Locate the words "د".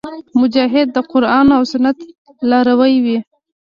0.93-0.97